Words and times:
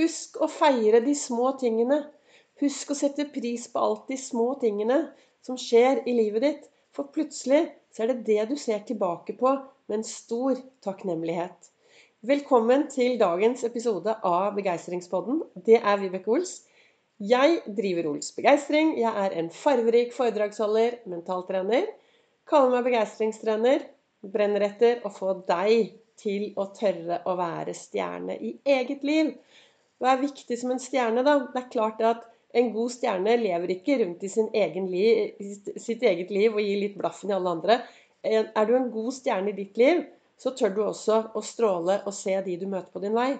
Husk 0.00 0.38
å 0.40 0.46
feire 0.48 1.02
de 1.04 1.12
små 1.12 1.50
tingene. 1.60 1.98
Husk 2.62 2.94
å 2.94 2.94
sette 2.96 3.26
pris 3.28 3.66
på 3.68 3.80
alt 3.84 4.06
de 4.08 4.16
små 4.16 4.54
tingene 4.62 4.96
som 5.44 5.58
skjer 5.60 6.00
i 6.08 6.14
livet 6.16 6.46
ditt. 6.46 6.62
For 6.96 7.10
plutselig 7.12 7.66
så 7.92 8.06
er 8.06 8.14
det 8.14 8.24
det 8.30 8.46
du 8.48 8.56
ser 8.56 8.80
tilbake 8.88 9.34
på 9.36 9.52
med 9.90 9.98
en 9.98 10.06
stor 10.06 10.56
takknemlighet. 10.86 11.68
Velkommen 12.32 12.86
til 12.88 13.18
dagens 13.20 13.66
episode 13.68 14.16
av 14.24 14.56
Begeistringspodden. 14.56 15.44
Det 15.68 15.82
er 15.82 16.00
Vibeke 16.00 16.32
Ols. 16.32 16.56
Jeg 17.20 17.60
driver 17.68 18.14
Ols 18.14 18.32
Begeistring. 18.32 18.96
Jeg 18.96 19.12
er 19.26 19.36
en 19.36 19.52
farverik 19.52 20.16
foredragsholder, 20.16 21.02
mentaltrener. 21.12 21.92
Kaller 22.48 22.78
meg 22.78 22.88
begeistringstrener. 22.88 23.84
Brenner 24.24 24.64
etter 24.64 25.04
å 25.04 25.12
få 25.12 25.42
deg 25.44 25.98
til 26.20 26.54
å 26.56 26.70
tørre 26.72 27.20
å 27.28 27.36
være 27.36 27.76
stjerne 27.76 28.40
i 28.40 28.56
eget 28.64 29.04
liv. 29.04 29.34
Hva 30.00 30.14
er 30.14 30.22
viktig 30.22 30.56
som 30.56 30.72
en 30.72 30.80
stjerne, 30.82 31.24
da? 31.26 31.36
Det 31.52 31.60
er 31.60 31.72
klart 31.72 32.00
at 32.04 32.24
en 32.56 32.70
god 32.74 32.90
stjerne 32.90 33.36
lever 33.38 33.74
ikke 33.76 33.98
rundt 34.00 34.24
i 34.26 34.30
egen 34.62 34.88
liv, 34.90 35.34
sitt 35.78 36.02
eget 36.02 36.32
liv 36.34 36.56
og 36.56 36.64
gir 36.64 36.80
litt 36.80 36.96
blaffen 36.98 37.30
i 37.30 37.36
alle 37.36 37.52
andre. 37.52 37.76
Er 38.24 38.66
du 38.66 38.74
en 38.76 38.90
god 38.92 39.12
stjerne 39.14 39.52
i 39.52 39.56
ditt 39.56 39.78
liv, 39.80 40.02
så 40.40 40.54
tør 40.56 40.72
du 40.74 40.80
også 40.86 41.20
å 41.36 41.42
stråle 41.44 42.00
og 42.06 42.16
se 42.16 42.34
de 42.46 42.56
du 42.58 42.66
møter 42.66 42.90
på 42.94 43.02
din 43.04 43.16
vei. 43.16 43.34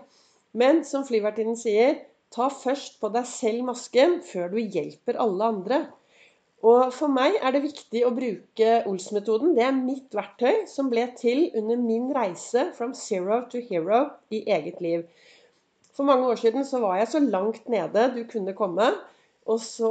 Men 0.52 0.84
som 0.84 1.06
flyvertinnen 1.06 1.56
sier, 1.58 1.96
ta 2.30 2.50
først 2.52 3.00
på 3.00 3.10
deg 3.14 3.26
selv 3.26 3.64
masken 3.70 4.20
før 4.26 4.52
du 4.52 4.60
hjelper 4.60 5.18
alle 5.22 5.48
andre. 5.54 5.80
Og 6.60 6.90
for 6.92 7.08
meg 7.08 7.38
er 7.40 7.54
det 7.56 7.64
viktig 7.64 8.02
å 8.04 8.12
bruke 8.12 8.72
Ols-metoden. 8.88 9.54
Det 9.56 9.64
er 9.64 9.76
mitt 9.76 10.12
verktøy 10.14 10.66
som 10.68 10.90
ble 10.92 11.06
til 11.16 11.46
under 11.56 11.80
min 11.80 12.10
reise 12.12 12.66
from 12.76 12.92
zero 12.92 13.40
to 13.48 13.62
hero 13.64 14.02
i 14.28 14.42
eget 14.44 14.82
liv. 14.84 15.06
For 15.96 16.06
mange 16.06 16.28
år 16.30 16.38
siden 16.40 16.64
så 16.66 16.80
var 16.82 17.00
jeg 17.00 17.10
så 17.10 17.20
langt 17.22 17.68
nede 17.68 18.06
du 18.14 18.22
kunne 18.30 18.54
komme. 18.56 18.86
Og 19.50 19.60
så 19.62 19.90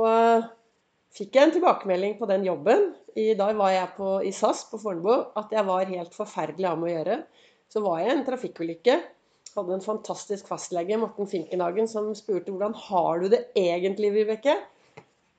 fikk 1.16 1.36
jeg 1.36 1.50
en 1.50 1.56
tilbakemelding 1.58 2.18
på 2.20 2.30
den 2.30 2.46
jobben. 2.48 2.92
I 3.20 3.34
dag 3.38 3.56
var 3.58 3.74
jeg 3.74 3.94
på, 3.98 4.20
i 4.24 4.32
SAS 4.36 4.66
på 4.72 4.80
Fornebu 4.82 5.14
at 5.40 5.52
jeg 5.52 5.66
var 5.68 5.90
helt 5.90 6.16
forferdelig 6.16 6.70
av 6.70 6.80
med 6.80 6.92
å 6.92 6.96
gjøre. 6.98 7.22
Så 7.70 7.84
var 7.86 8.02
jeg 8.02 8.12
i 8.12 8.18
en 8.18 8.28
trafikkulykke. 8.28 8.98
Hadde 9.56 9.76
en 9.76 9.84
fantastisk 9.84 10.48
fastlege, 10.48 10.98
Morten 11.02 11.28
Finkenhagen, 11.28 11.90
som 11.90 12.12
spurte 12.16 12.54
hvordan 12.54 12.76
har 12.78 13.24
du 13.24 13.32
det 13.34 13.48
egentlig, 13.58 14.14
Vibeke? 14.14 14.56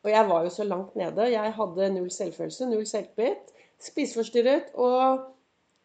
Og 0.04 0.10
jeg 0.10 0.26
var 0.28 0.44
jo 0.44 0.52
så 0.52 0.66
langt 0.66 0.96
nede. 0.98 1.28
Jeg 1.30 1.54
hadde 1.56 1.90
null 1.94 2.10
selvfølelse, 2.12 2.68
null 2.68 2.86
selvtillit. 2.88 3.52
Spiseforstyrret 3.80 4.74
og 4.76 5.22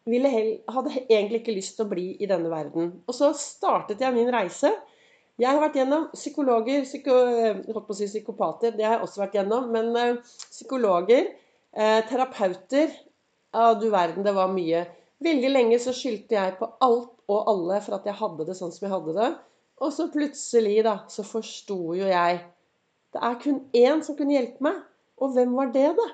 hadde 0.06 0.92
egentlig 1.08 1.40
ikke 1.42 1.54
lyst 1.56 1.76
til 1.76 1.86
å 1.86 1.90
bli 1.90 2.06
i 2.22 2.28
denne 2.30 2.50
verden. 2.52 2.92
Og 3.06 3.16
så 3.16 3.32
startet 3.36 4.02
jeg 4.02 4.14
min 4.14 4.30
reise. 4.32 4.70
Jeg 5.36 5.50
har 5.50 5.60
vært 5.60 5.76
gjennom 5.80 6.06
psykologer, 6.14 6.86
psyko, 6.86 7.16
holdt 7.66 7.88
på 7.88 7.92
å 7.92 7.98
si 7.98 8.08
psykopater, 8.08 8.72
det 8.76 8.86
har 8.86 8.96
jeg 8.96 9.04
også 9.04 9.22
vært 9.24 9.36
gjennom. 9.36 9.66
Men 9.74 9.90
uh, 9.96 10.38
psykologer, 10.46 11.32
uh, 11.76 12.00
terapeuter 12.08 12.94
Ja, 13.56 13.72
du 13.72 13.86
verden, 13.88 14.24
det 14.24 14.34
var 14.36 14.50
mye. 14.52 14.82
Veldig 15.24 15.50
lenge 15.50 15.78
så 15.80 15.94
skyldte 15.96 16.36
jeg 16.36 16.56
på 16.58 16.68
alt 16.84 17.12
og 17.32 17.48
alle 17.50 17.78
for 17.80 17.96
at 17.96 18.04
jeg 18.04 18.18
hadde 18.18 18.44
det 18.48 18.56
sånn 18.58 18.72
som 18.74 18.84
jeg 18.84 18.92
hadde 18.92 19.14
det. 19.16 19.30
Og 19.80 19.92
så 19.92 20.06
plutselig, 20.12 20.82
da, 20.84 20.98
så 21.12 21.24
forsto 21.24 21.78
jo 21.96 22.08
jeg 22.08 22.42
det 23.16 23.22
er 23.24 23.36
kun 23.40 23.60
én 23.72 24.02
som 24.04 24.16
kunne 24.16 24.34
hjelpe 24.36 24.64
meg. 24.66 24.80
Og 25.16 25.32
hvem 25.32 25.54
var 25.56 25.70
det, 25.72 25.88
da? 25.96 26.06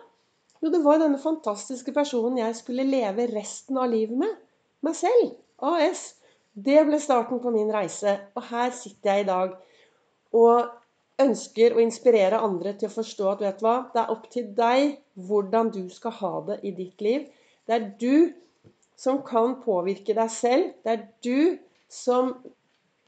Jo, 0.63 0.71
det 0.71 0.83
var 0.85 1.01
denne 1.03 1.19
fantastiske 1.19 1.95
personen 1.95 2.39
jeg 2.39 2.55
skulle 2.55 2.87
leve 2.87 3.27
resten 3.33 3.81
av 3.83 3.91
livet 3.91 4.19
med. 4.21 4.37
Meg 4.87 4.95
selv. 4.99 5.33
AS. 5.63 6.13
Det 6.53 6.85
ble 6.87 6.99
starten 7.03 7.41
på 7.43 7.51
min 7.55 7.71
reise. 7.75 8.15
Og 8.39 8.47
her 8.51 8.71
sitter 8.77 9.11
jeg 9.11 9.25
i 9.25 9.29
dag 9.31 9.57
og 10.39 10.71
ønsker 11.23 11.75
å 11.75 11.83
inspirere 11.83 12.41
andre 12.43 12.75
til 12.79 12.89
å 12.89 12.95
forstå 12.95 13.29
at 13.33 13.43
vet 13.45 13.61
du 13.61 13.67
hva, 13.67 13.77
det 13.93 14.01
er 14.03 14.13
opp 14.15 14.29
til 14.33 14.49
deg 14.57 14.97
hvordan 15.29 15.71
du 15.75 15.83
skal 15.93 16.15
ha 16.21 16.33
det 16.49 16.59
i 16.67 16.73
ditt 16.77 17.03
liv. 17.05 17.27
Det 17.67 17.77
er 17.77 17.91
du 18.01 18.33
som 18.99 19.23
kan 19.27 19.59
påvirke 19.63 20.15
deg 20.17 20.31
selv. 20.33 20.73
Det 20.85 20.95
er 20.95 21.07
du 21.27 21.59
som 21.91 22.37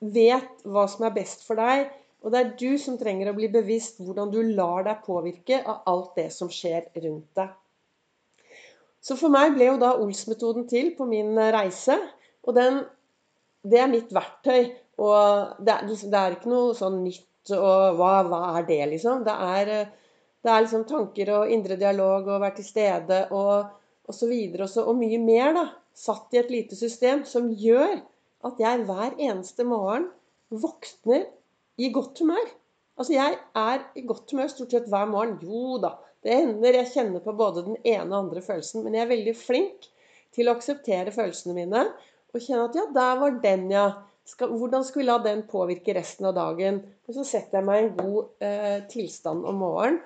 vet 0.01 0.65
hva 0.67 0.89
som 0.91 1.07
er 1.07 1.15
best 1.15 1.47
for 1.47 1.59
deg. 1.61 1.87
Og 2.25 2.33
det 2.33 2.41
er 2.41 2.53
du 2.57 2.79
som 2.81 2.97
trenger 2.97 3.29
å 3.29 3.37
bli 3.37 3.51
bevisst 3.53 4.01
hvordan 4.01 4.31
du 4.33 4.41
lar 4.57 4.87
deg 4.87 5.03
påvirke 5.05 5.61
av 5.61 5.85
alt 5.91 6.15
det 6.17 6.31
som 6.33 6.49
skjer 6.49 6.89
rundt 6.97 7.29
deg. 7.37 7.51
Så 9.05 9.19
for 9.21 9.33
meg 9.33 9.53
ble 9.53 9.69
jo 9.69 9.81
da 9.81 9.91
Ols-metoden 10.01 10.65
til 10.69 10.95
på 10.97 11.05
min 11.05 11.37
reise. 11.37 11.99
Og 12.49 12.57
den, 12.57 12.81
det 13.61 13.83
er 13.83 13.93
mitt 13.93 14.15
verktøy. 14.17 14.73
Og 15.05 15.61
det 15.61 15.75
er, 15.75 15.85
det 15.91 16.19
er, 16.23 16.39
ikke 16.39 16.53
noe 16.53 16.73
sånn 16.79 17.03
nytt 17.05 17.53
og 17.53 17.99
hva, 17.99 18.15
hva 18.25 18.41
er 18.55 18.67
det, 18.71 18.81
liksom? 18.95 19.21
Det 19.27 19.35
er, 19.35 19.73
det 20.41 20.49
er, 20.49 20.65
liksom 20.65 20.87
tanker 20.89 21.35
og 21.37 21.53
indre 21.53 21.77
dialog 21.77 22.31
og 22.31 22.41
være 22.41 22.61
til 22.63 22.69
stede 22.71 23.21
og, 23.37 23.69
og 24.09 24.17
så 24.17 24.29
videre 24.31 24.65
og, 24.65 24.73
så, 24.73 24.87
og 24.89 24.97
mye 24.97 25.21
mer, 25.21 25.53
da. 25.59 25.67
Satt 25.95 26.33
i 26.35 26.41
et 26.41 26.49
lite 26.51 26.75
system 26.79 27.21
som 27.29 27.53
gjør 27.55 28.01
at 28.49 28.57
jeg 28.59 28.87
hver 28.89 29.13
eneste 29.21 29.67
morgen 29.69 30.09
våkner 30.51 31.29
i 31.81 31.91
godt 31.93 32.23
humør. 32.23 32.53
Altså, 32.95 33.13
jeg 33.17 33.39
er 33.59 33.85
i 33.99 34.05
godt 34.07 34.31
humør 34.31 34.51
stort 34.53 34.75
sett 34.75 34.91
hver 34.91 35.07
morgen. 35.11 35.39
Jo 35.43 35.79
da, 35.83 35.97
det 36.25 36.39
hender 36.39 36.79
jeg 36.79 36.93
kjenner 36.93 37.25
på 37.25 37.35
både 37.37 37.67
den 37.67 37.79
ene 37.83 38.09
og 38.13 38.21
andre 38.25 38.43
følelsen. 38.45 38.85
Men 38.85 38.97
jeg 38.97 39.05
er 39.05 39.13
veldig 39.13 39.37
flink 39.39 39.89
til 40.35 40.49
å 40.49 40.57
akseptere 40.57 41.15
følelsene 41.15 41.57
mine 41.57 41.87
og 42.35 42.43
kjenne 42.43 42.67
at 42.67 42.77
ja, 42.79 42.89
der 42.91 43.21
var 43.21 43.39
den, 43.43 43.69
ja. 43.71 43.87
Skal, 44.27 44.55
hvordan 44.57 44.83
skal 44.89 45.03
vi 45.03 45.05
la 45.05 45.19
den 45.21 45.43
påvirke 45.47 45.93
resten 45.95 46.27
av 46.31 46.33
dagen? 46.35 46.79
Og 47.05 47.15
så 47.15 47.27
setter 47.29 47.61
jeg 47.61 47.67
meg 47.69 47.77
i 47.77 47.83
en 47.85 47.97
god 47.99 48.47
eh, 48.47 48.79
tilstand 48.91 49.45
om 49.47 49.59
morgenen. 49.61 50.01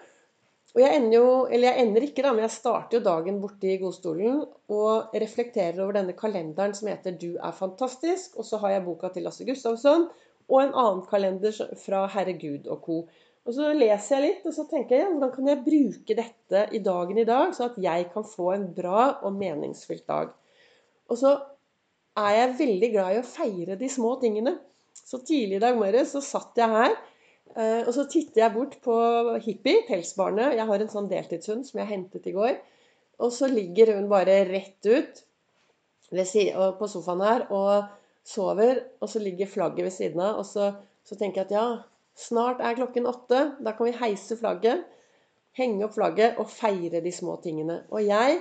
Og 0.75 0.83
jeg 0.83 0.99
ender 0.99 1.15
jo, 1.17 1.29
eller 1.49 1.71
jeg 1.71 1.85
ender 1.87 2.05
ikke, 2.05 2.23
da, 2.27 2.33
men 2.35 2.45
jeg 2.45 2.53
starter 2.53 2.99
jo 2.99 3.07
dagen 3.07 3.39
borte 3.41 3.71
i 3.71 3.79
godstolen 3.81 4.43
og 4.75 5.15
reflekterer 5.17 5.81
over 5.81 5.97
denne 5.97 6.17
kalenderen 6.19 6.75
som 6.77 6.91
heter 6.91 7.17
'Du 7.17 7.39
er 7.39 7.57
fantastisk'. 7.57 8.37
Og 8.37 8.45
så 8.45 8.61
har 8.61 8.75
jeg 8.75 8.85
boka 8.85 9.09
til 9.09 9.25
Lasse 9.25 9.47
Gustavsson 9.49 10.09
og 10.49 10.63
en 10.63 10.75
annen 10.75 11.03
kalender 11.09 11.55
fra 11.81 12.07
Herregud 12.13 12.69
og 12.73 12.85
co. 12.85 12.99
Og 13.49 13.55
så 13.57 13.71
leser 13.73 14.19
jeg 14.19 14.25
litt, 14.25 14.47
og 14.49 14.53
så 14.53 14.65
tenker 14.69 14.97
jeg 14.97 15.05
ja, 15.07 15.11
hvordan 15.13 15.31
kan 15.33 15.47
jeg 15.49 15.65
bruke 15.65 16.17
dette 16.17 16.65
i 16.77 16.81
dagen 16.85 17.21
i 17.21 17.27
dag, 17.29 17.53
så 17.57 17.71
at 17.71 17.79
jeg 17.81 18.09
kan 18.13 18.27
få 18.29 18.51
en 18.53 18.67
bra 18.77 19.05
og 19.25 19.37
meningsfylt 19.41 20.05
dag. 20.09 20.35
Og 21.09 21.21
så 21.21 21.33
er 22.19 22.35
jeg 22.37 22.57
veldig 22.59 22.91
glad 22.93 23.15
i 23.15 23.21
å 23.23 23.29
feire 23.29 23.79
de 23.81 23.89
små 23.93 24.17
tingene. 24.21 24.59
Så 24.99 25.23
tidlig 25.25 25.57
i 25.57 25.63
dag 25.63 25.79
morges 25.81 26.13
så 26.13 26.21
satt 26.25 26.61
jeg 26.61 26.75
her, 26.75 26.97
eh, 27.55 27.87
og 27.87 27.93
så 27.97 28.05
titter 28.11 28.43
jeg 28.43 28.57
bort 28.57 28.77
på 28.85 28.97
Hippie, 29.45 29.85
pelsbarnet. 29.89 30.59
Jeg 30.59 30.69
har 30.69 30.85
en 30.85 30.93
sånn 30.93 31.09
deltidshund 31.09 31.65
som 31.69 31.81
jeg 31.81 31.93
hentet 31.93 32.29
i 32.29 32.37
går. 32.37 32.59
Og 33.25 33.33
så 33.35 33.49
ligger 33.51 33.95
hun 33.97 34.11
bare 34.13 34.43
rett 34.51 34.93
ut 34.93 35.25
på 36.09 36.89
sofaen 36.89 37.25
her 37.25 37.49
og 37.53 37.98
sover, 38.29 38.83
og 39.01 39.09
så 39.09 39.23
ligger 39.23 39.51
flagget 39.51 39.89
ved 39.89 39.95
siden 39.95 40.23
av. 40.25 40.43
Og 40.43 40.47
så, 40.47 40.71
så, 41.05 41.17
tenker 41.17 41.43
jeg 41.43 41.49
at 41.49 41.57
ja, 41.57 41.67
snart 42.29 42.63
er 42.65 42.77
klokken 42.79 43.09
åtte. 43.09 43.43
Da 43.65 43.75
kan 43.77 43.89
vi 43.89 43.97
heise 43.99 44.37
flagget, 44.41 44.85
henge 45.59 45.87
opp 45.87 45.97
flagget 45.97 46.39
og 46.39 46.51
feire 46.53 47.03
de 47.05 47.13
små 47.15 47.39
tingene. 47.45 47.83
Og 47.91 48.05
jeg 48.07 48.41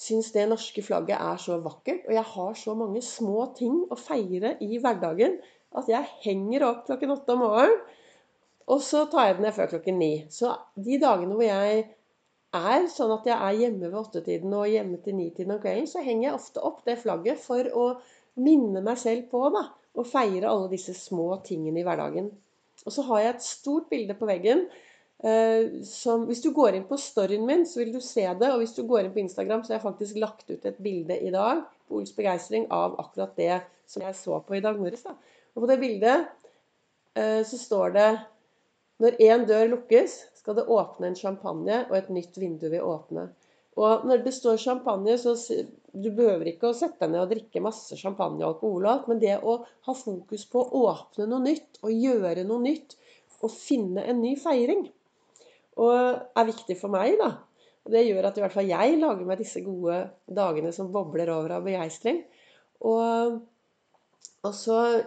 syns 0.00 0.32
det 0.34 0.48
norske 0.50 0.82
flagget 0.82 1.20
er 1.20 1.36
så 1.38 1.60
vakkert, 1.62 2.06
og 2.08 2.16
jeg 2.16 2.26
har 2.34 2.54
så 2.58 2.74
mange 2.74 3.02
små 3.06 3.46
ting 3.56 3.84
å 3.94 3.98
feire 3.98 4.56
i 4.64 4.80
hverdagen 4.82 5.38
at 5.78 5.90
jeg 5.90 6.10
henger 6.24 6.66
opp 6.66 6.82
klokken 6.88 7.14
åtte 7.14 7.34
om 7.34 7.44
morgenen. 7.46 7.78
Og 8.70 8.80
så 8.80 9.04
tar 9.12 9.28
jeg 9.28 9.36
den 9.36 9.44
ned 9.44 9.54
før 9.54 9.70
klokken 9.74 9.98
ni. 10.00 10.12
Så 10.32 10.54
de 10.80 10.96
dagene 11.00 11.36
hvor 11.36 11.44
jeg 11.44 11.82
er 12.54 12.86
sånn 12.88 13.12
at 13.12 13.26
jeg 13.28 13.36
er 13.36 13.58
hjemme 13.60 13.90
ved 13.90 13.98
åttetiden 14.00 14.54
og 14.56 14.70
hjemme 14.70 15.00
til 15.04 15.18
nitiden 15.18 15.56
om 15.56 15.60
kvelden, 15.60 15.88
så 15.90 16.04
henger 16.04 16.28
jeg 16.28 16.38
ofte 16.38 16.62
opp 16.64 16.84
det 16.86 16.96
flagget 17.02 17.42
for 17.42 17.68
å 17.76 17.88
minne 18.40 18.82
meg 18.84 18.98
selv 19.00 19.28
på 19.30 19.42
da, 19.54 19.66
å 19.94 20.06
feire 20.06 20.50
alle 20.50 20.70
disse 20.72 20.94
små 20.96 21.36
tingene 21.46 21.80
i 21.80 21.86
hverdagen. 21.86 22.32
Og 22.84 22.92
så 22.92 23.04
har 23.08 23.22
jeg 23.22 23.34
et 23.34 23.46
stort 23.46 23.86
bilde 23.92 24.16
på 24.18 24.28
veggen. 24.28 24.66
Eh, 25.24 25.80
som, 25.88 26.26
hvis 26.28 26.42
du 26.44 26.50
går 26.52 26.76
inn 26.76 26.86
på 26.88 26.98
storyen 27.00 27.46
min, 27.46 27.62
så 27.68 27.80
vil 27.80 27.94
du 27.94 28.00
se 28.02 28.26
det. 28.26 28.50
Og 28.50 28.60
hvis 28.60 28.74
du 28.76 28.82
går 28.88 29.04
inn 29.04 29.14
på 29.14 29.22
Instagram, 29.22 29.62
så 29.62 29.72
har 29.72 29.78
jeg 29.78 29.86
faktisk 29.86 30.20
lagt 30.20 30.50
ut 30.50 30.66
et 30.66 30.82
bilde 30.82 31.16
i 31.16 31.30
dag 31.34 31.62
på 31.88 32.00
Ols 32.00 32.14
begeistring 32.16 32.66
av 32.74 32.98
akkurat 33.00 33.36
det 33.38 33.62
som 33.90 34.04
jeg 34.04 34.18
så 34.18 34.40
på 34.44 34.58
i 34.58 34.62
dag 34.64 34.80
morges. 34.80 35.06
Da. 35.06 35.14
Og 35.54 35.64
på 35.64 35.70
det 35.70 35.78
bildet 35.80 36.26
eh, 37.14 37.40
så 37.46 37.60
står 37.60 37.96
det 37.96 38.10
Når 39.02 39.16
én 39.26 39.42
dør 39.46 39.72
lukkes, 39.72 40.12
skal 40.38 40.54
det 40.54 40.68
åpne 40.70 41.08
en 41.10 41.16
champagne, 41.18 41.80
og 41.88 41.96
et 41.98 42.12
nytt 42.14 42.36
vindu 42.38 42.68
vil 42.68 42.84
åpne. 42.86 43.24
Og 43.80 44.04
når 44.06 44.22
det 44.22 44.32
står 44.36 44.60
champagne, 44.62 45.16
så 45.18 45.34
du 45.90 46.10
behøver 46.14 46.52
ikke 46.52 46.70
å 46.70 46.76
sette 46.76 47.02
deg 47.02 47.14
ned 47.14 47.24
og 47.24 47.32
drikke 47.32 47.62
masse 47.64 47.96
champagne 47.98 48.44
og 48.44 48.52
alkohol 48.52 48.84
og 48.84 48.90
alt, 48.92 49.08
men 49.10 49.22
det 49.22 49.38
å 49.42 49.56
ha 49.64 49.94
fokus 49.98 50.44
på 50.50 50.62
å 50.62 50.84
åpne 50.92 51.26
noe 51.30 51.42
nytt 51.42 51.80
og 51.82 51.90
gjøre 51.90 52.46
noe 52.46 52.62
nytt 52.62 52.94
og 53.42 53.50
finne 53.52 54.04
en 54.06 54.22
ny 54.22 54.36
feiring, 54.40 54.86
er 55.74 56.46
viktig 56.46 56.76
for 56.78 56.94
meg, 56.94 57.16
da. 57.18 57.32
Og 57.84 57.92
det 57.92 58.04
gjør 58.06 58.28
at 58.28 58.38
i 58.38 58.44
hvert 58.44 58.54
fall 58.54 58.70
jeg 58.70 59.00
lager 59.00 59.26
meg 59.28 59.40
disse 59.42 59.60
gode 59.64 59.98
dagene 60.30 60.70
som 60.72 60.92
bobler 60.94 61.32
over 61.34 61.58
av 61.58 61.66
begeistring. 61.66 62.22
Og 62.86 63.42
Og 64.44 64.52
så 64.52 65.02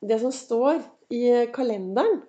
Det 0.00 0.20
som 0.20 0.32
står 0.32 0.82
i 1.10 1.46
kalenderen 1.52 2.22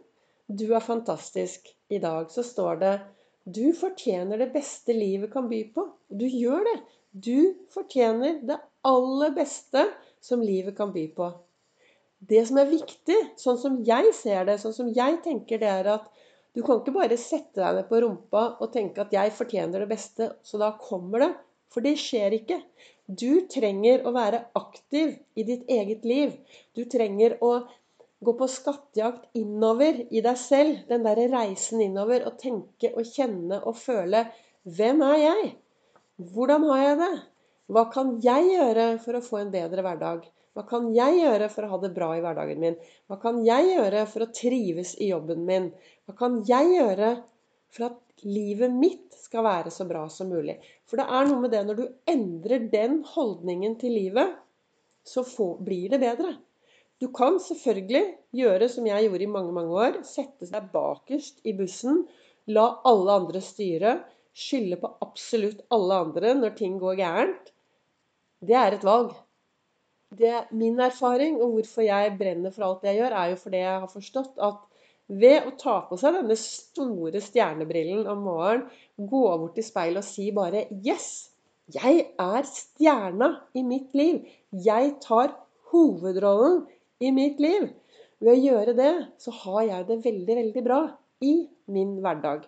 'Du 0.48 0.74
er 0.74 0.80
fantastisk' 0.80 1.74
i 1.90 2.00
dag, 2.00 2.32
så 2.32 2.44
står 2.44 2.80
det 2.80 3.02
'Du 3.46 3.74
fortjener 3.76 4.40
det 4.40 4.54
beste 4.54 4.94
livet 4.96 5.32
kan 5.34 5.50
by 5.50 5.64
på'. 5.76 5.90
Du 6.10 6.26
gjør 6.26 6.64
det. 6.70 6.78
Du 7.12 7.56
fortjener 7.74 8.40
det 8.48 8.60
aller 8.88 9.34
beste 9.36 9.84
som 10.24 10.42
livet 10.42 10.78
kan 10.78 10.94
by 10.94 11.08
på. 11.16 11.28
Det 12.24 12.46
som 12.48 12.58
er 12.62 12.72
viktig, 12.72 13.18
sånn 13.38 13.60
som 13.60 13.82
jeg 13.84 14.14
ser 14.16 14.46
det, 14.48 14.60
sånn 14.62 14.76
som 14.76 14.88
jeg 14.96 15.20
tenker, 15.26 15.60
det 15.60 15.68
er 15.68 15.90
at 15.98 16.08
du 16.56 16.62
kan 16.64 16.80
ikke 16.80 16.96
bare 16.96 17.18
sette 17.20 17.60
deg 17.60 17.76
ned 17.76 17.90
på 17.90 18.00
rumpa 18.04 18.44
og 18.62 18.72
tenke 18.72 19.04
at 19.04 19.12
'jeg 19.12 19.36
fortjener 19.36 19.84
det 19.84 19.90
beste', 19.92 20.30
så 20.44 20.58
da 20.62 20.72
kommer 20.80 21.20
det. 21.20 21.34
For 21.74 21.82
det 21.82 21.98
skjer 21.98 22.38
ikke. 22.38 22.62
Du 23.10 23.48
trenger 23.50 24.06
å 24.06 24.14
være 24.14 24.46
aktiv 24.56 25.18
i 25.36 25.44
ditt 25.44 25.66
eget 25.68 26.06
liv. 26.06 26.38
Du 26.78 26.86
trenger 26.86 27.38
å 27.42 27.66
gå 28.26 28.34
på 28.40 28.48
skattejakt 28.50 29.38
innover 29.40 30.00
i 30.10 30.22
deg 30.26 30.40
selv. 30.40 30.84
Den 30.90 31.06
derre 31.06 31.28
reisen 31.32 31.82
innover. 31.84 32.26
Og 32.30 32.40
tenke 32.42 32.94
og 32.94 33.08
kjenne 33.08 33.62
og 33.64 33.78
føle. 33.80 34.26
Hvem 34.64 35.04
er 35.10 35.20
jeg? 35.22 35.52
Hvordan 36.34 36.68
har 36.70 36.84
jeg 36.84 37.00
det? 37.02 37.14
Hva 37.74 37.84
kan 37.92 38.16
jeg 38.24 38.48
gjøre 38.52 38.88
for 39.04 39.18
å 39.18 39.24
få 39.24 39.40
en 39.42 39.52
bedre 39.54 39.84
hverdag? 39.86 40.26
Hva 40.54 40.66
kan 40.70 40.92
jeg 40.94 41.18
gjøre 41.18 41.48
for 41.50 41.66
å 41.66 41.72
ha 41.72 41.78
det 41.82 41.94
bra 41.96 42.12
i 42.14 42.22
hverdagen 42.22 42.60
min? 42.62 42.76
Hva 43.10 43.18
kan 43.22 43.40
jeg 43.46 43.72
gjøre 43.72 44.04
for 44.12 44.26
å 44.26 44.32
trives 44.36 44.94
i 45.02 45.10
jobben 45.10 45.48
min? 45.48 45.72
Hva 46.06 46.14
kan 46.20 46.42
jeg 46.46 46.76
gjøre 46.76 47.16
for 47.74 47.88
at 47.88 48.26
livet 48.28 48.76
mitt 48.76 49.18
skal 49.18 49.48
være 49.48 49.74
så 49.74 49.88
bra 49.90 50.04
som 50.14 50.30
mulig? 50.30 50.60
For 50.86 51.02
det 51.02 51.08
er 51.10 51.30
noe 51.30 51.42
med 51.42 51.56
det 51.56 51.64
når 51.66 51.80
du 51.80 51.86
endrer 52.14 52.68
den 52.70 53.00
holdningen 53.16 53.80
til 53.82 53.96
livet, 53.98 54.36
så 55.04 55.26
blir 55.60 55.90
det 55.92 56.04
bedre. 56.04 56.36
Du 57.04 57.10
kan 57.12 57.36
selvfølgelig 57.44 58.04
gjøre 58.40 58.70
som 58.72 58.86
jeg 58.88 59.10
gjorde 59.10 59.26
i 59.26 59.32
mange, 59.34 59.52
mange 59.52 59.76
år. 59.76 59.96
Sette 60.08 60.48
seg 60.48 60.70
bakerst 60.72 61.42
i 61.44 61.52
bussen, 61.58 62.06
la 62.48 62.70
alle 62.88 63.18
andre 63.20 63.42
styre, 63.44 63.98
skylde 64.32 64.80
på 64.80 64.92
absolutt 65.04 65.66
alle 65.76 65.98
andre 66.06 66.32
når 66.38 66.56
ting 66.56 66.78
går 66.80 66.96
gærent. 67.02 67.52
Det 68.40 68.56
er 68.56 68.78
et 68.78 68.88
valg 68.88 69.12
det, 70.18 70.34
min 70.52 70.80
erfaring, 70.80 71.42
og 71.42 71.58
hvorfor 71.58 71.86
jeg 71.86 72.16
brenner 72.20 72.54
for 72.54 72.68
alt 72.68 72.88
jeg 72.88 73.00
gjør, 73.00 73.18
er 73.18 73.34
jo 73.34 73.42
fordi 73.42 73.62
jeg 73.64 73.82
har 73.84 73.92
forstått 73.92 74.42
at 74.48 74.62
ved 75.24 75.48
å 75.50 75.54
ta 75.60 75.76
på 75.90 75.98
seg 76.00 76.16
denne 76.16 76.38
store 76.40 77.22
stjernebrillen 77.22 78.08
om 78.10 78.24
morgenen, 78.26 78.68
gå 78.98 79.24
bort 79.28 79.58
til 79.58 79.66
speilet 79.68 80.04
og 80.04 80.08
si 80.08 80.30
bare 80.32 80.68
'Yes! 80.72 81.30
Jeg 81.74 82.14
er 82.20 82.44
stjerna 82.44 83.30
i 83.56 83.64
mitt 83.64 83.94
liv. 83.96 84.26
Jeg 84.52 84.96
tar 85.02 85.32
hovedrollen 85.72 86.66
i 87.04 87.14
mitt 87.16 87.42
liv.' 87.44 87.72
Ved 88.24 88.38
å 88.38 88.40
gjøre 88.40 88.74
det, 88.78 88.92
så 89.20 89.34
har 89.36 89.64
jeg 89.68 89.88
det 89.90 90.04
veldig, 90.06 90.36
veldig 90.38 90.62
bra 90.64 90.84
i 91.28 91.34
min 91.76 91.98
hverdag. 92.04 92.46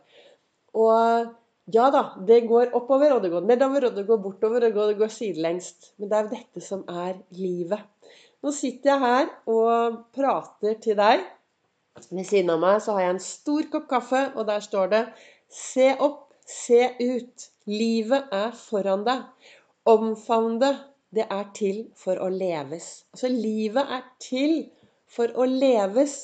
Og 0.75 1.33
ja 1.73 1.87
da, 1.91 2.03
det 2.27 2.45
går 2.47 2.75
oppover, 2.77 3.15
og 3.15 3.23
det 3.23 3.31
går 3.33 3.47
nedover, 3.49 3.87
og 3.89 3.97
det 3.97 4.05
går 4.07 4.21
bortover, 4.23 4.61
og 4.61 4.67
det 4.67 4.75
går, 4.75 4.91
det 4.93 4.99
går 5.01 5.11
sidelengs. 5.11 5.71
Men 5.97 6.11
det 6.11 6.17
er 6.17 6.27
jo 6.27 6.33
dette 6.35 6.63
som 6.63 6.83
er 6.87 7.17
livet. 7.35 7.81
Nå 8.45 8.53
sitter 8.53 8.91
jeg 8.93 9.01
her 9.01 9.31
og 9.49 9.99
prater 10.13 10.77
til 10.83 10.99
deg. 10.99 11.25
Ved 12.11 12.27
siden 12.27 12.51
av 12.53 12.61
meg 12.61 12.81
så 12.83 12.93
har 12.95 13.07
jeg 13.07 13.15
en 13.15 13.23
stor 13.23 13.69
kopp 13.73 13.87
kaffe, 13.89 14.21
og 14.35 14.45
der 14.47 14.61
står 14.61 14.91
det 14.91 15.03
Se 15.49 15.91
opp, 15.97 16.35
se 16.45 16.91
ut. 17.01 17.49
Livet 17.65 18.29
er 18.35 18.51
foran 18.53 19.05
deg. 19.07 19.23
Omfavn 19.89 20.59
det. 20.61 20.75
Det 21.15 21.25
er 21.31 21.49
til 21.55 21.81
for 21.95 22.19
å 22.19 22.27
leves. 22.31 23.05
Altså, 23.15 23.31
livet 23.31 23.91
er 23.97 24.05
til 24.19 24.55
for 25.07 25.31
å 25.37 25.47
leves 25.47 26.15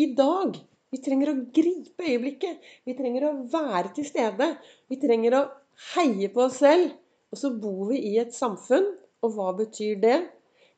i 0.00 0.10
dag. 0.16 0.58
Vi 0.92 1.00
trenger 1.02 1.32
å 1.32 1.38
gripe 1.54 2.04
øyeblikket. 2.06 2.60
Vi 2.86 2.94
trenger 2.98 3.28
å 3.28 3.36
være 3.50 3.94
til 3.96 4.06
stede. 4.06 4.50
Vi 4.90 4.98
trenger 5.02 5.38
å 5.38 5.46
heie 5.94 6.28
på 6.34 6.44
oss 6.44 6.60
selv. 6.62 6.92
Og 7.32 7.40
så 7.40 7.50
bor 7.58 7.88
vi 7.90 8.02
i 8.12 8.14
et 8.22 8.34
samfunn. 8.36 8.92
Og 9.24 9.34
hva 9.34 9.54
betyr 9.56 9.98
det? 10.02 10.18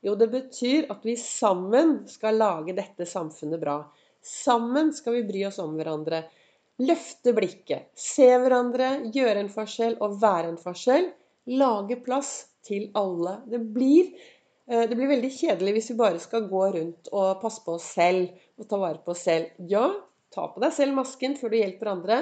Jo, 0.06 0.14
det 0.14 0.30
betyr 0.30 0.86
at 0.92 1.02
vi 1.04 1.16
sammen 1.18 2.04
skal 2.08 2.38
lage 2.38 2.76
dette 2.76 3.08
samfunnet 3.08 3.60
bra. 3.60 3.80
Sammen 4.22 4.92
skal 4.94 5.18
vi 5.18 5.26
bry 5.26 5.46
oss 5.48 5.58
om 5.62 5.74
hverandre. 5.76 6.22
Løfte 6.86 7.32
blikket. 7.36 7.90
Se 7.98 8.28
hverandre, 8.38 9.10
gjøre 9.14 9.42
en 9.42 9.52
forskjell 9.52 9.98
og 10.04 10.18
være 10.22 10.52
en 10.52 10.60
forskjell. 10.60 11.10
Lage 11.46 12.00
plass 12.02 12.32
til 12.66 12.90
alle. 12.98 13.40
Det 13.46 13.60
blir 13.74 14.10
Eh, 14.66 14.88
det 14.88 14.96
blir 14.98 15.10
veldig 15.12 15.30
kjedelig 15.30 15.76
hvis 15.76 15.92
vi 15.92 16.00
bare 16.00 16.22
skal 16.22 16.48
gå 16.50 16.64
rundt 16.74 17.10
og 17.14 17.38
passe 17.42 17.62
på 17.62 17.76
oss 17.78 17.86
selv 17.94 18.32
og 18.58 18.66
ta 18.70 18.80
vare 18.82 19.02
på 19.04 19.14
oss 19.14 19.22
selv. 19.28 19.52
Ja, 19.70 19.86
ta 20.34 20.48
på 20.50 20.62
deg 20.62 20.74
selv 20.74 20.96
masken 20.96 21.36
før 21.38 21.52
du 21.52 21.60
hjelper 21.60 21.92
andre. 21.92 22.18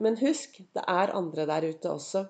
Men 0.00 0.16
husk, 0.20 0.56
det 0.72 0.84
er 0.88 1.12
andre 1.18 1.44
der 1.50 1.66
ute 1.68 1.90
også. 1.92 2.24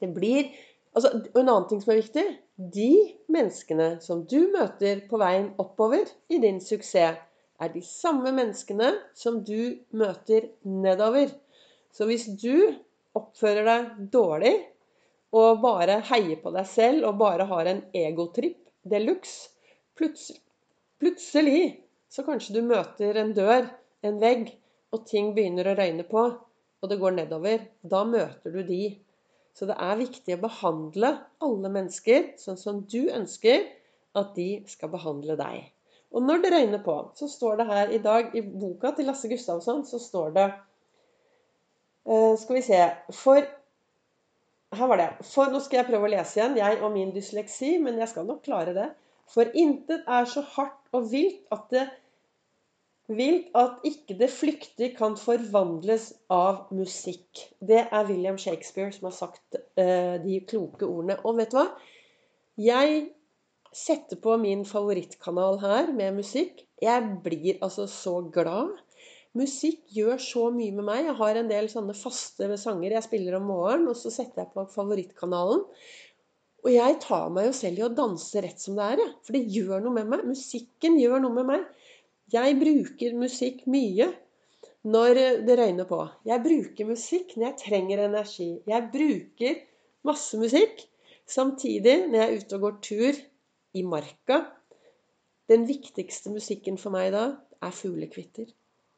Det 0.00 0.08
blir 0.14 0.48
altså, 0.96 1.12
Og 1.34 1.40
en 1.40 1.48
annen 1.48 1.66
ting 1.68 1.80
som 1.82 1.90
er 1.90 1.98
viktig 1.98 2.22
De 2.56 2.92
menneskene 3.28 3.88
som 4.00 4.22
du 4.30 4.48
møter 4.54 5.02
på 5.10 5.18
veien 5.20 5.50
oppover 5.58 6.10
i 6.30 6.38
din 6.42 6.60
suksess, 6.62 7.18
er 7.58 7.72
de 7.74 7.82
samme 7.82 8.30
menneskene 8.30 8.92
som 9.18 9.40
du 9.44 9.78
møter 9.90 10.46
nedover. 10.62 11.30
Så 11.90 12.06
hvis 12.06 12.28
du 12.38 12.70
oppfører 13.18 13.66
deg 13.66 14.10
dårlig 14.14 14.54
og 15.36 15.60
bare 15.60 16.00
heier 16.08 16.40
på 16.40 16.52
deg 16.54 16.66
selv 16.68 17.10
og 17.10 17.18
bare 17.20 17.46
har 17.50 17.68
en 17.68 17.82
egotripp 17.96 18.62
de 18.88 19.00
luxe, 19.02 19.50
plutselig, 19.98 21.62
så 22.08 22.24
kanskje 22.24 22.54
du 22.56 22.62
møter 22.64 23.18
en 23.20 23.34
dør, 23.36 23.66
en 24.06 24.20
vegg, 24.22 24.52
og 24.94 25.04
ting 25.08 25.34
begynner 25.36 25.68
å 25.68 25.76
røyne 25.76 26.06
på, 26.08 26.22
og 26.78 26.90
det 26.90 27.00
går 27.00 27.16
nedover. 27.18 27.66
Da 27.82 28.04
møter 28.08 28.54
du 28.54 28.62
de. 28.64 28.84
Så 29.52 29.66
det 29.68 29.76
er 29.82 29.98
viktig 29.98 30.36
å 30.36 30.44
behandle 30.44 31.10
alle 31.44 31.72
mennesker 31.74 32.32
sånn 32.38 32.60
som 32.60 32.84
du 32.88 33.10
ønsker 33.10 33.66
at 34.16 34.30
de 34.38 34.62
skal 34.70 34.92
behandle 34.92 35.34
deg. 35.38 35.66
Og 36.14 36.24
når 36.24 36.40
det 36.44 36.52
røyner 36.54 36.80
på, 36.84 36.94
så 37.18 37.28
står 37.28 37.58
det 37.58 37.68
her 37.68 37.92
i 37.92 38.00
dag 38.00 38.32
i 38.38 38.42
boka 38.46 38.94
til 38.96 39.10
Lasse 39.10 39.28
Gustavsson, 39.28 39.82
så 39.84 40.00
står 40.00 40.30
det 40.38 40.46
eh, 42.06 42.34
Skal 42.40 42.56
vi 42.56 42.64
se 42.64 42.80
For 43.12 43.42
her 44.76 44.90
var 44.90 45.00
det. 45.00 45.08
For 45.24 45.52
nå 45.52 45.60
skal 45.64 45.82
jeg 45.82 45.88
prøve 45.88 46.08
å 46.08 46.12
lese 46.12 46.38
igjen, 46.38 46.58
jeg 46.60 46.80
og 46.82 46.92
min 46.92 47.14
dysleksi, 47.14 47.76
men 47.82 48.00
jeg 48.02 48.10
skal 48.12 48.28
nok 48.28 48.42
klare 48.44 48.74
det. 48.76 48.90
For 49.28 49.48
intet 49.56 50.08
er 50.08 50.28
så 50.28 50.42
hardt 50.56 50.92
og 50.96 51.08
vilt 51.12 51.44
at 51.54 51.66
det 51.72 51.88
vilt 53.08 53.54
at 53.56 53.84
ikke 53.88 54.16
det 54.20 54.28
flyktige 54.28 54.94
kan 54.96 55.16
forvandles 55.16 56.10
av 56.32 56.66
musikk. 56.76 57.46
Det 57.60 57.86
er 57.86 58.08
William 58.08 58.38
Shakespeare 58.40 58.92
som 58.92 59.08
har 59.08 59.16
sagt 59.16 59.56
uh, 59.56 60.16
de 60.20 60.40
kloke 60.48 60.84
ordene. 60.84 61.16
Og 61.24 61.38
vet 61.40 61.54
du 61.54 61.60
hva? 61.60 61.70
Jeg 62.60 63.06
setter 63.72 64.20
på 64.20 64.36
min 64.40 64.64
favorittkanal 64.68 65.60
her 65.62 65.92
med 65.94 66.20
musikk. 66.20 66.64
Jeg 66.82 67.08
blir 67.24 67.56
altså 67.64 67.86
så 67.90 68.20
glad. 68.34 68.76
Musikk 69.38 69.84
gjør 69.94 70.18
så 70.22 70.48
mye 70.54 70.74
med 70.74 70.86
meg. 70.86 71.06
Jeg 71.06 71.16
har 71.20 71.38
en 71.38 71.50
del 71.50 71.68
sånne 71.70 71.94
faste 71.96 72.48
sanger 72.58 72.96
jeg 72.96 73.06
spiller 73.06 73.38
om 73.38 73.48
morgenen, 73.50 73.90
og 73.92 73.98
så 73.98 74.10
setter 74.12 74.42
jeg 74.42 74.52
på 74.54 74.64
favorittkanalen. 74.72 75.64
Og 76.66 76.70
jeg 76.74 76.96
tar 77.04 77.28
meg 77.30 77.46
jo 77.48 77.54
selv 77.54 77.78
i 77.78 77.84
å 77.86 77.92
danse 77.94 78.42
rett 78.42 78.62
som 78.62 78.78
det 78.78 78.88
er, 78.96 79.02
for 79.22 79.36
det 79.36 79.44
gjør 79.54 79.84
noe 79.84 79.94
med 79.94 80.10
meg. 80.10 80.24
Musikken 80.26 80.98
gjør 80.98 81.22
noe 81.22 81.36
med 81.36 81.46
meg. 81.52 81.68
Jeg 82.34 82.58
bruker 82.60 83.14
musikk 83.16 83.62
mye 83.70 84.10
når 84.88 85.22
det 85.46 85.56
røyner 85.60 85.88
på. 85.88 86.02
Jeg 86.28 86.44
bruker 86.44 86.90
musikk 86.90 87.34
når 87.36 87.46
jeg 87.46 87.58
trenger 87.62 88.04
energi. 88.08 88.50
Jeg 88.68 88.90
bruker 88.92 89.62
masse 90.08 90.40
musikk. 90.40 90.82
Samtidig, 91.28 92.08
når 92.08 92.18
jeg 92.18 92.26
er 92.26 92.38
ute 92.40 92.56
og 92.56 92.62
går 92.64 92.78
tur 92.84 93.18
i 93.76 93.82
marka 93.84 94.46
Den 95.48 95.66
viktigste 95.68 96.32
musikken 96.32 96.76
for 96.80 96.92
meg 96.92 97.12
da 97.12 97.24
er 97.64 97.74
fuglekvitter 97.74 98.48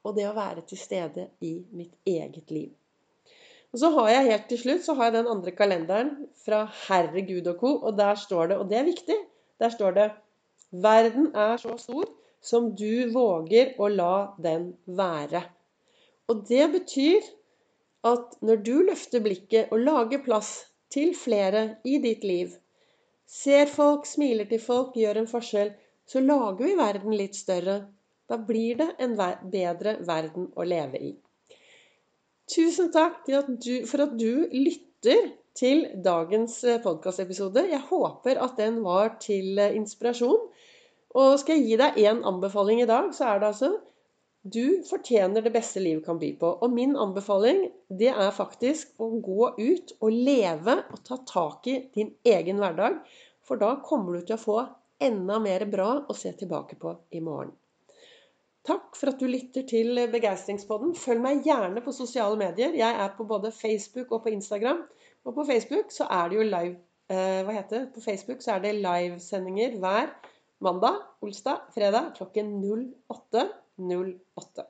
og 0.05 0.17
det 0.17 0.27
å 0.29 0.37
være 0.37 0.65
til 0.69 0.81
stede 0.81 1.29
i 1.45 1.59
mitt 1.77 1.93
eget 2.09 2.51
liv. 2.51 2.71
Og 3.71 3.79
så 3.83 3.91
har 3.95 4.09
jeg 4.11 4.29
helt 4.31 4.49
til 4.51 4.61
slutt 4.65 4.87
så 4.87 4.97
har 4.99 5.11
jeg 5.11 5.19
den 5.21 5.31
andre 5.31 5.53
kalenderen 5.55 6.11
fra 6.45 6.65
Herre 6.87 7.23
Gud 7.27 7.47
og 7.53 7.61
co., 7.61 7.77
og 7.87 7.99
der 7.99 8.19
står 8.19 8.51
det, 8.51 8.57
og 8.59 8.71
det 8.71 8.81
er 8.81 8.89
viktig, 8.89 9.19
der 9.61 9.75
står 9.75 9.97
det 9.99 10.09
Verden 10.71 11.33
er 11.35 11.57
så 11.59 11.77
stor 11.79 12.09
som 12.41 12.71
du 12.79 13.11
våger 13.13 13.75
å 13.79 13.89
la 13.91 14.33
den 14.39 14.71
være. 14.87 15.43
Og 16.31 16.45
det 16.49 16.67
betyr 16.73 17.27
at 18.07 18.37
når 18.41 18.63
du 18.67 18.77
løfter 18.87 19.23
blikket 19.25 19.73
og 19.75 19.83
lager 19.83 20.23
plass 20.25 20.53
til 20.95 21.13
flere 21.19 21.65
i 21.85 21.99
ditt 22.03 22.25
liv, 22.25 22.55
ser 23.27 23.67
folk, 23.71 24.07
smiler 24.07 24.49
til 24.51 24.63
folk, 24.63 24.97
gjør 24.97 25.21
en 25.21 25.31
forskjell, 25.31 25.75
så 26.07 26.23
lager 26.23 26.65
vi 26.65 26.77
verden 26.79 27.15
litt 27.19 27.37
større. 27.39 27.77
Da 28.31 28.39
blir 28.39 28.79
det 28.79 28.93
en 29.03 29.17
bedre 29.51 29.97
verden 30.07 30.49
å 30.55 30.67
leve 30.67 31.03
i. 31.03 31.11
Tusen 32.51 32.91
takk 32.95 33.27
for 33.27 34.05
at 34.07 34.17
du 34.19 34.47
lytter 34.55 35.33
til 35.59 35.85
dagens 36.05 36.57
eh, 36.65 36.81
podkastepisode. 36.83 37.67
Jeg 37.71 37.83
håper 37.91 38.39
at 38.43 38.57
den 38.59 38.81
var 38.87 39.17
til 39.23 39.59
eh, 39.59 39.75
inspirasjon. 39.79 40.49
Og 41.21 41.31
skal 41.43 41.59
jeg 41.59 41.67
gi 41.67 41.79
deg 41.81 41.99
én 42.07 42.23
anbefaling 42.27 42.83
i 42.83 42.89
dag, 42.91 43.11
så 43.15 43.33
er 43.33 43.43
det 43.43 43.51
altså 43.51 43.71
du 44.43 44.81
fortjener 44.89 45.45
det 45.45 45.53
beste 45.53 45.83
livet 45.83 46.07
kan 46.07 46.19
by 46.21 46.31
på. 46.41 46.53
Og 46.65 46.73
min 46.73 46.95
anbefaling 46.97 47.67
det 48.01 48.09
er 48.15 48.31
faktisk 48.33 49.03
å 49.03 49.11
gå 49.21 49.51
ut 49.59 49.95
og 50.01 50.15
leve 50.15 50.79
og 50.81 51.03
ta 51.05 51.19
tak 51.29 51.67
i 51.69 51.77
din 51.95 52.15
egen 52.25 52.63
hverdag. 52.63 53.03
For 53.45 53.61
da 53.61 53.75
kommer 53.85 54.17
du 54.17 54.25
til 54.25 54.39
å 54.39 54.45
få 54.45 54.61
enda 55.03 55.39
mer 55.43 55.67
bra 55.69 55.91
å 56.09 56.17
se 56.17 56.33
tilbake 56.39 56.79
på 56.81 56.95
i 57.11 57.21
morgen. 57.25 57.53
Takk 58.69 58.97
for 58.99 59.09
at 59.09 59.21
du 59.21 59.25
lytter 59.31 59.65
til 59.69 59.97
Begeistringspodden. 60.13 60.93
Følg 60.99 61.23
meg 61.25 61.45
gjerne 61.47 61.81
på 61.85 61.95
sosiale 61.97 62.37
medier. 62.41 62.75
Jeg 62.77 62.99
er 63.05 63.15
på 63.17 63.25
både 63.29 63.53
Facebook 63.57 64.13
og 64.13 64.27
på 64.27 64.33
Instagram. 64.35 64.83
Og 65.25 65.37
på 65.37 65.47
Facebook 65.49 65.95
så 65.95 66.09
er 66.13 66.29
det 66.29 66.37
jo 66.37 66.45
live 66.49 66.77
eh, 67.13 67.41
Hva 67.47 67.57
heter 67.57 67.79
det? 67.79 67.87
På 67.95 68.05
Facebook 68.05 68.45
så 68.45 68.57
er 68.57 68.67
det 68.67 68.75
livesendinger 68.81 69.79
hver 69.81 70.13
mandag, 70.61 71.01
olsdag, 71.25 71.65
fredag 71.75 72.13
klokken 72.19 72.53
08.08. 72.61 73.47
08. 73.81 74.69